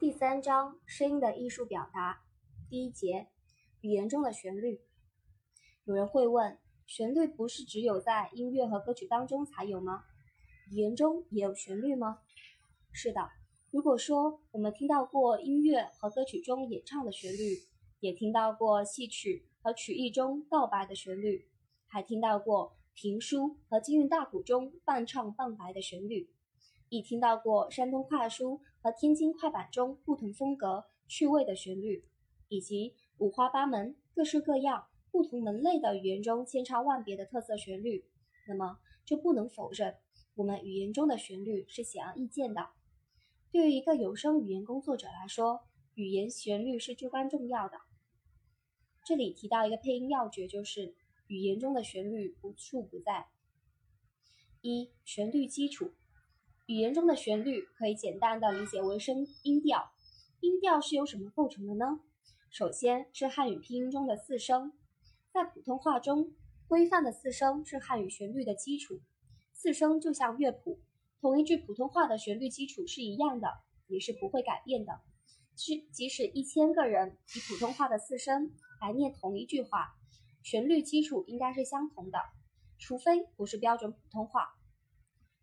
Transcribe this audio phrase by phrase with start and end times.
[0.00, 2.22] 第三章声音的艺术表达，
[2.70, 3.26] 第一节
[3.80, 4.80] 语言中的旋律。
[5.82, 6.56] 有人会问，
[6.86, 10.04] 旋律不是只有在音乐和歌曲当中才有吗？
[10.70, 12.20] 语言中也有旋律吗？
[12.92, 13.28] 是的。
[13.72, 17.58] 如果说我们听到过音乐和歌曲中演唱的旋律，
[17.98, 21.48] 也听到过戏曲和曲艺中告白的旋律，
[21.88, 26.30] 还听到过评书和京韵大鼓中半唱半白的旋律。
[26.88, 32.04] 亦听到过山东快书和天津快板中不同风格、趣味的旋律，
[32.48, 38.04] 以及五花八门、各式各样、不同门类的语言中千差万别的特色旋律，
[38.46, 39.96] 那么就不能否认，
[40.36, 42.68] 我们语言中的旋律是显而易见的。
[43.50, 45.60] 对于一个有声语言工作者来说，
[45.94, 47.78] 语言旋律是至关重要的。
[49.04, 50.94] 这里提到一个配音要诀，就是
[51.26, 53.26] 语言中的旋律无处不在。
[54.60, 55.94] 一、旋律基础。
[56.68, 59.90] 语言中的旋律可以简单的理解为声音调。
[60.40, 61.98] 音调是由什么构成的呢？
[62.50, 64.74] 首先是汉语拼音中的四声。
[65.32, 66.34] 在普通话中，
[66.66, 69.00] 规范的四声是汉语旋律的基础。
[69.54, 70.78] 四声就像乐谱，
[71.22, 73.48] 同一句普通话的旋律基础是一样的，
[73.86, 75.00] 也是不会改变的。
[75.54, 79.94] 即即使一千个人以普通话的四声来念同一句话，
[80.42, 82.18] 旋律基础应该是相同的，
[82.78, 84.50] 除非不是标准普通话。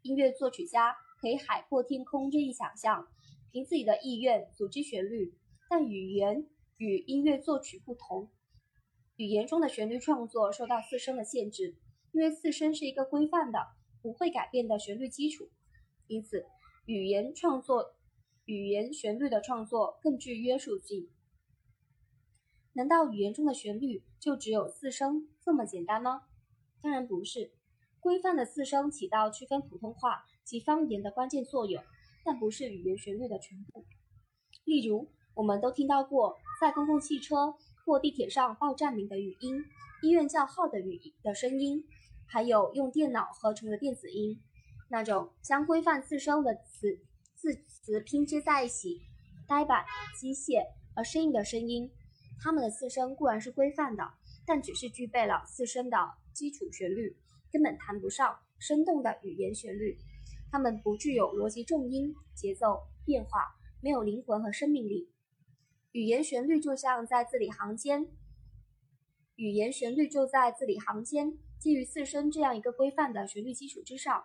[0.00, 0.96] 音乐作曲家。
[1.20, 3.06] 可以海阔天空，任意想象，
[3.52, 5.34] 凭自己的意愿组织旋律。
[5.68, 6.46] 但语言
[6.78, 8.30] 与音乐作曲不同，
[9.16, 11.76] 语言中的旋律创作受到四声的限制，
[12.12, 13.58] 因为四声是一个规范的、
[14.00, 15.50] 不会改变的旋律基础，
[16.06, 16.46] 因此
[16.86, 17.94] 语言创作、
[18.46, 21.10] 语言旋律的创作更具约束性。
[22.72, 26.22] 难道语言中的旋律就只有四声这么简单吗？
[26.80, 27.52] 当然不是，
[28.00, 30.24] 规范的四声起到区分普通话。
[30.50, 31.80] 及方言的关键作用，
[32.24, 33.84] 但不是语言旋律的全部。
[34.64, 37.54] 例如，我们都听到过在公共汽车
[37.86, 39.62] 或地铁上报站名的语音，
[40.02, 41.84] 医院叫号的语的声音，
[42.26, 44.40] 还有用电脑合成的电子音，
[44.88, 46.98] 那种将规范四声的词
[47.36, 49.00] 字词拼接在一起，
[49.46, 49.84] 呆板、
[50.18, 51.88] 机械而生硬的声音。
[52.42, 54.02] 它们的四声固然是规范的，
[54.44, 55.96] 但只是具备了四声的
[56.34, 57.16] 基础旋律，
[57.52, 59.96] 根本谈不上生动的语言旋律。
[60.50, 65.08] 它们不具有逻辑重音、节奏变化，没有灵魂和生命力。
[65.92, 68.08] 语言旋律就像在字里行间，
[69.36, 74.24] 语言旋律就在字里行间，基于四声这样一个规范的旋律基础之上。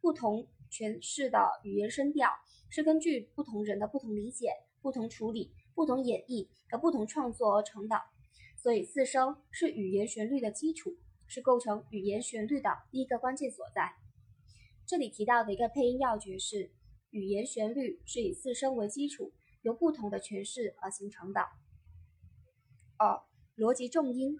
[0.00, 2.30] 不同诠释的语言声调
[2.68, 4.50] 是根据不同人的不同理解、
[4.80, 7.96] 不同处理、不同演绎和不同创作而成的。
[8.56, 10.96] 所以，四声是语言旋律的基础，
[11.26, 13.92] 是构成语言旋律的第一个关键所在。
[14.86, 16.70] 这里提到的一个配音要诀是：
[17.10, 19.32] 语言旋律是以四声为基础，
[19.62, 21.40] 由不同的诠释而形成的。
[22.96, 23.20] 二、
[23.56, 24.36] 逻辑重音。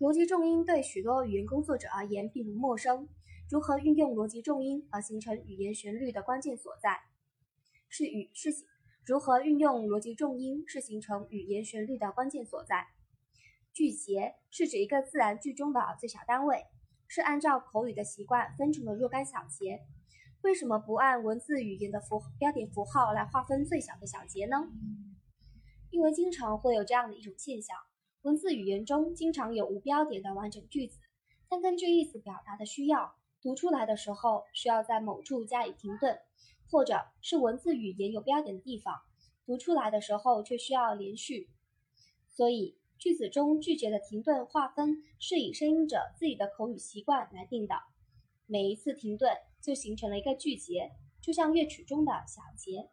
[0.00, 3.08] 逻辑重音对许多语言工作者而言并不陌生。
[3.48, 6.98] 如何运用逻辑重音而形成语言旋律的关键所在，
[7.88, 8.50] 是语是
[9.04, 12.88] 如何运用逻辑重音是形成语言旋律的关键所在。
[13.72, 16.64] 句节是指一个自然句中的最小单位。
[17.06, 19.80] 是按照口语的习惯分成了若干小节，
[20.42, 24.56] 为什么不按文字语言的符标点符号来划分最小的小节呢？
[25.90, 27.76] 因为经常会有这样的一种现象：
[28.22, 30.98] 文字语言中经常有无标点的完整句子，
[31.48, 36.18] 但根据意思表达的需要，读出来的时候需要在某处加以停顿，
[36.70, 38.94] 或者是文字语言有标点的地方，
[39.46, 41.48] 读出来的时候却需要连续，
[42.28, 42.78] 所以。
[43.04, 47.74] 句子中句节的停顿划分是以声音者自己的口语习惯来定的，
[48.46, 52.88] 每一次停顿就形成了一个句节，就像乐曲中的小节。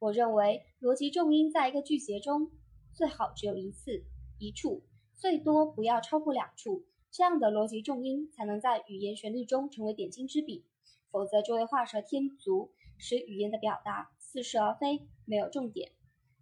[0.00, 2.50] 我认为逻辑重音在一个句节中
[2.92, 4.02] 最好只有一次、
[4.40, 4.82] 一处，
[5.14, 10.64] 最多不要超过两处，这样的逻辑重音才能在语言旋律中成为点睛之笔，
[11.12, 15.92] 否则就会画蛇添足，使语言的表达似是而非，没有重点。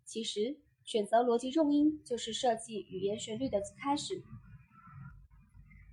[0.07, 0.57] 其实。
[0.89, 4.25] 选择逻辑重音就是设计语言旋律的开始。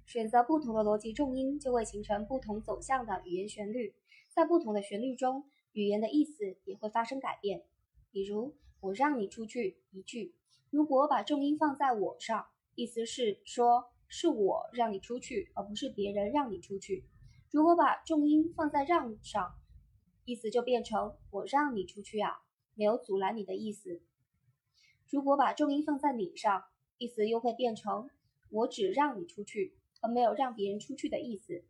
[0.05, 3.93] 选择不同的逻辑重音，就会形成不同走向的语言旋律。
[4.29, 5.43] 在不同的旋律中，
[5.73, 7.65] 语言的意思也会发生改变。
[8.09, 10.33] 比如“我让你出去”一句，
[10.69, 12.45] 如果把重音放在我上，
[12.75, 17.03] 意思是说是我让你出去，而不是别人让你出去。
[17.51, 19.55] 如果把重音放在让上，
[20.23, 22.31] 意思就变成我让你出去啊，
[22.75, 24.01] 没有阻拦你的意思。
[25.09, 26.65] 如果把重音放在你上，
[26.97, 28.09] 意思又会变成
[28.49, 31.63] 我只让你出去，而没有让别人出去的意思。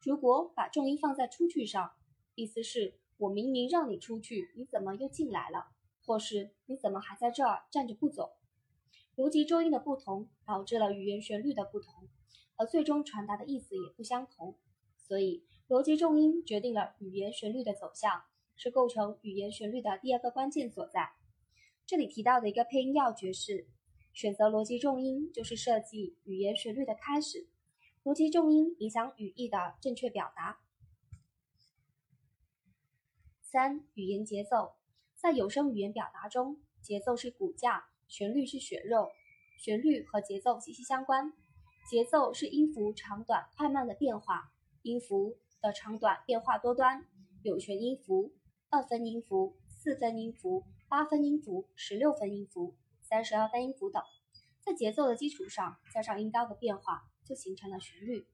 [0.00, 1.92] 如果把重音放在出去上，
[2.34, 5.66] 意思是我明明让你出去，你怎么又进来了？
[6.06, 8.32] 或是你怎么还在这儿站着不走？
[9.16, 12.08] 逻辑重音的不同导致了语言旋律的不同，
[12.56, 14.54] 而最终传达的意思也不相同。
[14.96, 18.22] 所以，逻辑重音决定了语言旋律的走向，
[18.54, 21.10] 是构成语言旋律的第二个关键所在。
[21.88, 23.66] 这里提到的一个配音要诀是：
[24.12, 27.48] 选择逻辑重音就是设计语言旋律的开始。
[28.04, 30.58] 逻辑重音影响语义的正确表达。
[33.40, 34.74] 三、语言节奏，
[35.14, 39.08] 在有声语言表达中，节奏是骨架，旋律是血肉，
[39.58, 41.32] 旋律和节奏息息相关。
[41.90, 44.52] 节奏是音符长短快慢的变化，
[44.82, 47.06] 音符的长短变化多端，
[47.42, 48.34] 有全音符、
[48.68, 54.02] 二分音符、四分音符、八分音符、十六分音符、三十二分音符等。
[54.60, 58.26] 在节奏的基础上，加上音高的变化，就形成了旋律。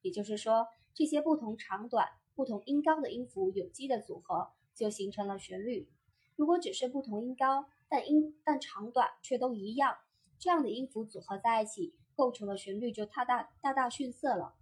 [0.00, 4.52] 也就是说，这些不同长短、不同音高的音符有机的组合。
[4.74, 5.86] 就形成了旋律。
[6.34, 9.98] 如果只是不同音高，但音但长短却都一样，
[10.38, 14.54] 这样的音符组合在一起，构成的旋律就大大大大逊色了。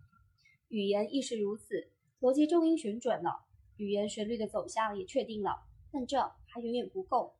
[0.67, 3.44] 语言亦是如此，逻辑重音选准了，
[3.76, 5.62] 语言旋律的走向也确定了，
[5.93, 7.37] 但这还远远不够，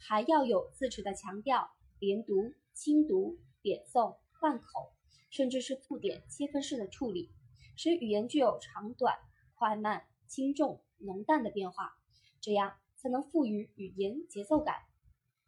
[0.00, 4.92] 还要有字词的强调、连读、轻读、点诵、换口，
[5.30, 7.30] 甚至是附点切分式的处理，
[7.76, 9.14] 使语言具有长短、
[9.54, 11.92] 快慢、轻重、浓淡的变化。
[12.40, 14.76] 这样才能赋予语言节奏感。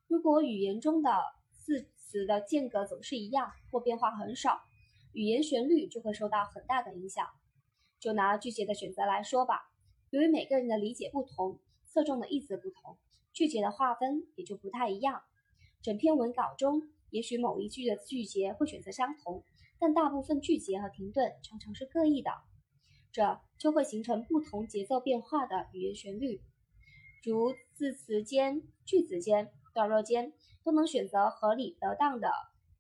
[0.07, 1.11] 如果语言中的
[1.53, 4.61] 字词的间隔总是一样或变化很少，
[5.13, 7.27] 语言旋律就会受到很大的影响。
[7.99, 9.71] 就拿句节的选择来说吧，
[10.11, 12.99] 由于每个人的理解不同，侧重的意思不同，
[13.33, 15.23] 句节的划分也就不太一样。
[15.83, 19.45] 整篇文稿中，也许某一句的句节会选择相同，
[19.79, 22.31] 但大部分句节和停顿常常是各异的，
[23.11, 26.41] 这就会形成不同节奏变化的语言旋律。
[27.25, 30.33] 如字词间、句子间、段落间
[30.65, 32.31] 都能选择合理得当的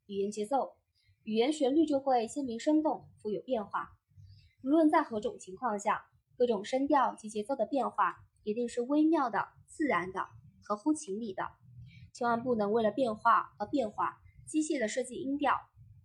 [0.06, 0.76] 语言节奏，
[1.24, 3.92] 语言旋律就会鲜明生动、富有变化。
[4.64, 6.06] 无论在何种情况下，
[6.36, 10.28] 各种声调及节奏的变化一定是微妙的、自然的、
[10.72, 11.42] 合乎情理的。
[12.14, 15.54] 千万不能为了变化而变化，机械的设计音调、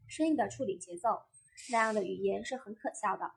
[0.08, 1.22] 生硬的处理节奏，
[1.72, 3.32] 那样的语言是很可笑的。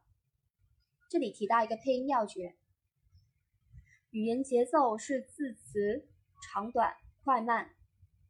[1.09, 2.57] 这里提到一个配音要诀。
[4.11, 6.09] 语言节奏是字词
[6.43, 7.71] 长短、快慢、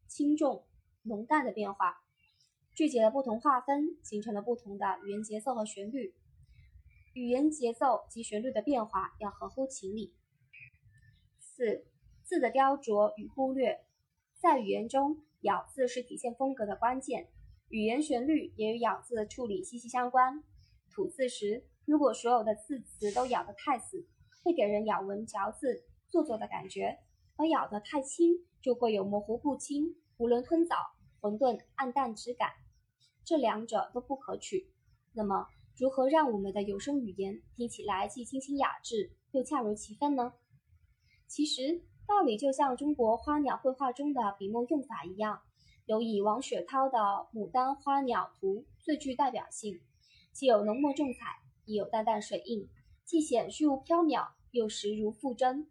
[0.07, 0.67] 轻重、
[1.01, 2.03] 浓淡的变化，
[2.75, 6.13] 句节的不同划分形成了不同的语言节奏和旋律。
[7.13, 10.15] 语言节奏及旋律的变化要合乎情理。
[11.39, 11.85] 四、
[12.31, 13.81] 字的雕琢与忽略，
[14.39, 17.27] 在语言中，咬字是体现风格的关键，
[17.67, 20.41] 语言旋律也与咬字的处理息息相关。
[20.89, 24.07] 吐字时，如果所有的字词都咬得太死。
[24.43, 26.99] 会给人咬文嚼字做作的感觉，
[27.35, 30.77] 而咬得太轻就会有模糊不清、囫囵吞枣、
[31.19, 32.49] 混沌暗淡之感，
[33.25, 34.71] 这两者都不可取。
[35.11, 40.33] 那么，如何让我们的有声语言听起来既清新雅致又恰如其分呢？
[41.27, 45.41] 其实道理就像中国花鸟绘画中的笔墨用法一样，
[45.85, 46.99] 有以王雪涛的
[47.33, 49.79] 《牡丹花鸟图》最具代表性，
[50.33, 52.67] 既有浓墨重彩，亦有淡淡水印。
[53.05, 55.65] 既显虚无缥缈，又实如复真；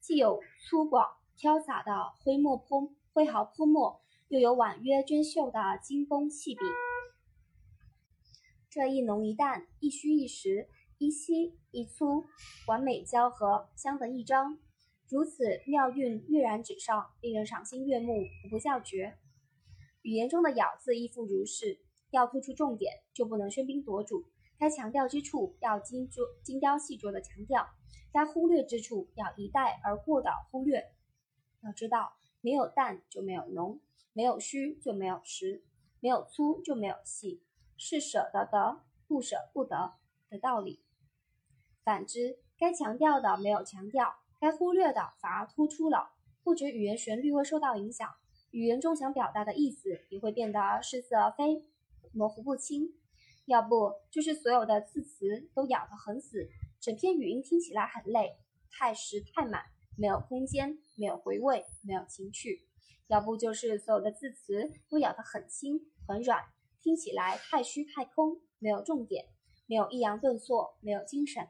[0.00, 1.06] 既有粗犷
[1.36, 6.60] 飘洒的挥墨泼挥毫泼墨，又有婉约娟秀的精工细笔。
[8.70, 12.24] 这一浓一淡，一虚一实，一稀一粗，
[12.66, 14.58] 完美交合，相得益彰。
[15.10, 19.18] 如此妙韵跃然纸上，令人赏心悦目，不不叫绝。
[20.02, 24.30] 语言中的咬字亦复如是，要突出重点，就不能喧宾夺主。
[24.58, 27.68] 该强调之处要精琢精雕细琢的强调，
[28.12, 30.92] 该忽略之处要一带而过的忽略。
[31.62, 33.80] 要知道，没有淡就没有浓，
[34.12, 35.64] 没有虚就没有实，
[36.00, 37.42] 没有粗就没有细，
[37.76, 39.94] 是舍得得，不舍不得
[40.28, 40.82] 的道理。
[41.82, 46.10] 反之，该强调的没有强调，该忽略的反而突出了，
[46.42, 48.08] 不止语言旋律会受到影响，
[48.50, 51.64] 语言中想表达的意思也会变得似是而非，
[52.12, 52.94] 模糊不清。
[53.46, 56.48] 要不就是所有的字词都咬得很死，
[56.80, 58.36] 整篇语音听起来很累，
[58.70, 59.62] 太实太满，
[59.96, 62.60] 没有空间，没有回味，没有情趣；
[63.06, 66.44] 要不就是所有的字词都咬得很轻很软，
[66.82, 69.24] 听起来太虚太空，没有重点，
[69.66, 71.48] 没有抑扬顿挫，没有精神。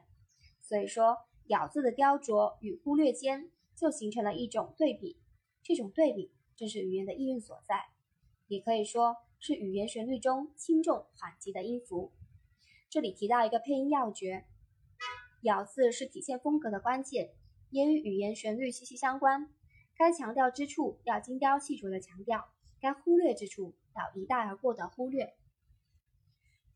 [0.61, 1.17] 所以说，
[1.49, 5.21] 咬字的雕琢与忽略间就形成了一种对比，
[5.61, 7.89] 这种对比正是语言的意蕴所在，
[8.47, 9.17] 也可以说。
[9.41, 12.11] 是语言旋律中轻重缓急的音符。
[12.89, 14.43] 这里提到一个配音要诀：
[15.43, 17.29] 咬字是体现风格的关键，
[17.69, 19.49] 也与语言旋律息息相关。
[19.95, 22.49] 该强调之处要精雕细琢的强调，
[22.81, 25.33] 该忽略之处要一带而过的忽略。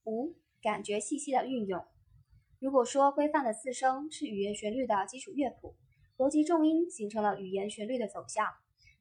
[0.06, 1.86] 五、感觉气息的运用。
[2.64, 5.76] 如果说规范的四声是语言旋律的基础乐谱，
[6.18, 8.54] 逻辑重音形成了语言旋律的走向，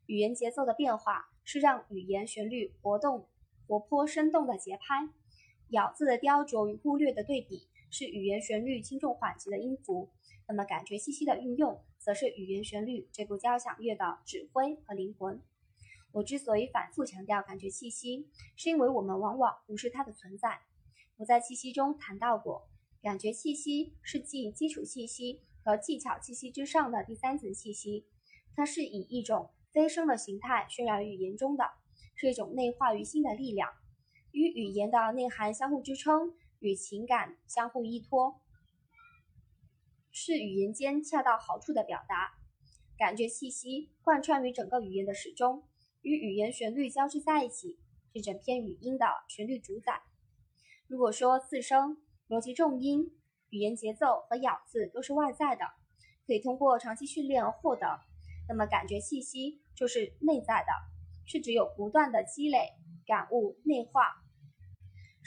[0.06, 3.28] 语言节奏的变化是让语言旋律活动、
[3.68, 5.08] 活泼生动的节拍，
[5.68, 10.10] 咬字的雕琢与忽略的对比是语言旋律轻重缓急的音符。
[10.48, 15.40] 那么感觉气息的运用，则是语言旋律这部交响乐的指挥和灵魂。
[16.10, 20.62] 我之所以反复强调感觉气息，是因为我们往往无视它的存在。
[21.18, 22.68] 我在气息中谈到过，
[23.02, 28.06] 感觉气息是继基础气息和技巧气息之上的第三层气息，
[28.54, 31.64] 它是以一种非声的形态渲染语言中的，
[32.14, 33.72] 是一种内化于心的力量，
[34.30, 38.40] 与语言的内涵相互支撑，与情感相互依托，
[40.12, 42.34] 是语言间恰到好处的表达。
[42.96, 45.64] 感觉气息贯穿于整个语言的始终，
[46.02, 47.80] 与语言旋律交织在一起，
[48.14, 50.02] 是整篇语音的旋律主宰。
[50.86, 52.01] 如果说四声、
[52.32, 53.12] 逻辑重音、
[53.50, 55.66] 语言节奏和咬字都是外在的，
[56.26, 58.00] 可以通过长期训练而获得，
[58.48, 60.72] 那么感觉气息就是内在的，
[61.26, 62.70] 是只有不断的积累、
[63.04, 64.14] 感悟、内化、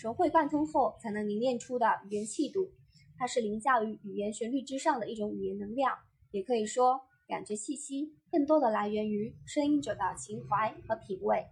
[0.02, 2.72] 融会贯通后才能凝练出的语言气度。
[3.20, 5.96] 它是凌驾于语言旋律之上的一种语言能量。
[6.32, 11.46] 也可以说，感觉气息更多的来源于声音者的情怀和品味。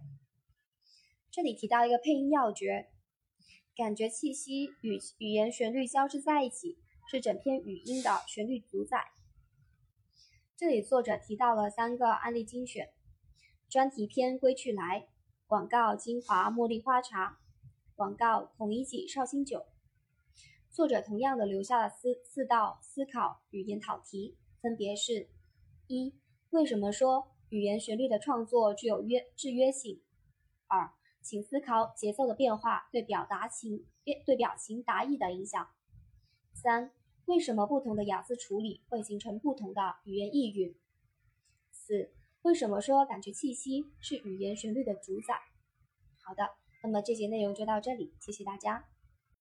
[1.30, 2.88] 这里提到一个配音要诀。
[3.76, 6.78] 感觉气息与语言旋律交织在一起，
[7.10, 9.12] 是整篇语音的旋律主宰。
[10.56, 12.92] 这里作者提到了三个案例精选：
[13.68, 15.00] 专题篇《归去来》，
[15.48, 17.40] 广告精华茉莉花茶，
[17.96, 19.66] 广告统一己绍兴酒。
[20.70, 25.28] 作者同样的留下了四四道思考与研讨题，分别是：
[25.88, 26.14] 一、
[26.50, 30.00] 为什么说语言旋律的创作具有约制约性？
[30.68, 30.92] 二、
[31.24, 33.86] 请思考节奏的变化对表达情
[34.26, 35.68] 对表情达意的影响。
[36.52, 36.92] 三、
[37.24, 40.76] 为什么不同的咬字处理会形成不同的语言意蕴？
[41.72, 42.12] 四、
[42.42, 45.40] 为什么说感觉气息是语言旋律的主宰？
[46.22, 46.50] 好的，
[46.82, 48.84] 那么这节内容就到这里，谢谢大家。